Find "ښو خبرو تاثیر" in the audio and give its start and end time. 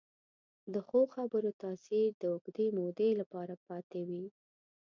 0.87-2.09